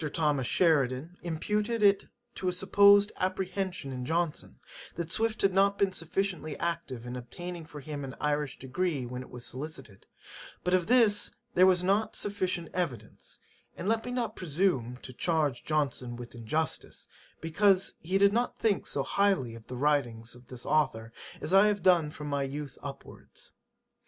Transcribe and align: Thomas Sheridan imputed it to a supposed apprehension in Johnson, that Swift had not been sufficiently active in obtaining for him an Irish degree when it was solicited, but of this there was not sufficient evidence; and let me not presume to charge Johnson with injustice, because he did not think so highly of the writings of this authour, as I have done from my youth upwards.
Thomas 0.11 0.47
Sheridan 0.47 1.15
imputed 1.21 1.83
it 1.83 2.07
to 2.33 2.47
a 2.47 2.51
supposed 2.53 3.11
apprehension 3.17 3.91
in 3.91 4.03
Johnson, 4.03 4.55
that 4.95 5.11
Swift 5.11 5.43
had 5.43 5.53
not 5.53 5.77
been 5.77 5.91
sufficiently 5.91 6.57
active 6.57 7.05
in 7.05 7.15
obtaining 7.15 7.65
for 7.67 7.81
him 7.81 8.03
an 8.03 8.15
Irish 8.19 8.57
degree 8.57 9.05
when 9.05 9.21
it 9.21 9.29
was 9.29 9.45
solicited, 9.45 10.07
but 10.63 10.73
of 10.73 10.87
this 10.87 11.29
there 11.53 11.67
was 11.67 11.83
not 11.83 12.15
sufficient 12.15 12.69
evidence; 12.73 13.37
and 13.77 13.87
let 13.87 14.03
me 14.03 14.09
not 14.09 14.35
presume 14.35 14.97
to 15.03 15.13
charge 15.13 15.63
Johnson 15.63 16.15
with 16.15 16.33
injustice, 16.33 17.07
because 17.39 17.93
he 18.01 18.17
did 18.17 18.33
not 18.33 18.57
think 18.57 18.87
so 18.87 19.03
highly 19.03 19.53
of 19.53 19.67
the 19.67 19.77
writings 19.77 20.33
of 20.33 20.47
this 20.47 20.65
authour, 20.65 21.13
as 21.39 21.53
I 21.53 21.67
have 21.67 21.83
done 21.83 22.09
from 22.09 22.25
my 22.25 22.41
youth 22.41 22.75
upwards. 22.81 23.51